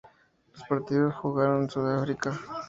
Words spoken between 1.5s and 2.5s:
en Sudáfrica.